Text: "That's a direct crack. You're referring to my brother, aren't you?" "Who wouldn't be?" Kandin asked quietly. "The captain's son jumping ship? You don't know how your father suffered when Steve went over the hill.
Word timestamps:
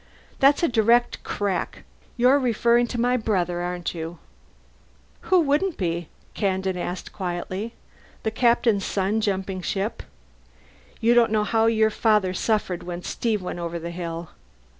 "That's 0.39 0.63
a 0.63 0.67
direct 0.67 1.23
crack. 1.23 1.83
You're 2.17 2.39
referring 2.39 2.87
to 2.87 2.99
my 2.99 3.17
brother, 3.17 3.61
aren't 3.61 3.93
you?" 3.93 4.17
"Who 5.29 5.41
wouldn't 5.41 5.77
be?" 5.77 6.07
Kandin 6.33 6.75
asked 6.75 7.13
quietly. 7.13 7.75
"The 8.23 8.31
captain's 8.31 8.83
son 8.83 9.21
jumping 9.21 9.61
ship? 9.61 10.01
You 11.01 11.13
don't 11.13 11.31
know 11.31 11.43
how 11.43 11.67
your 11.67 11.91
father 11.91 12.33
suffered 12.33 12.81
when 12.81 13.03
Steve 13.03 13.43
went 13.43 13.59
over 13.59 13.77
the 13.77 13.91
hill. 13.91 14.29